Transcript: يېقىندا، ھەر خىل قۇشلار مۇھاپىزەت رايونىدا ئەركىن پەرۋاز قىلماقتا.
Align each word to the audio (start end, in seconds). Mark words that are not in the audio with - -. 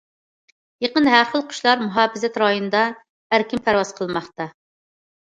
يېقىندا، 0.85 1.11
ھەر 1.15 1.29
خىل 1.33 1.43
قۇشلار 1.51 1.85
مۇھاپىزەت 1.85 2.41
رايونىدا 2.47 2.83
ئەركىن 3.39 3.67
پەرۋاز 3.71 3.97
قىلماقتا. 4.03 4.53